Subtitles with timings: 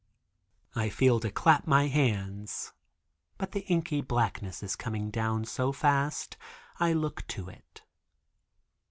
[0.73, 2.73] I feel to clap my hands,
[3.37, 6.37] but the inky blackness is coming down so fast
[6.79, 7.83] I look to it.